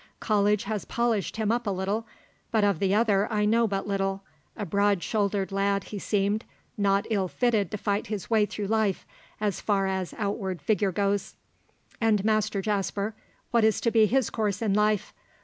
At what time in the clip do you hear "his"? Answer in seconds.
8.07-8.27, 14.07-14.31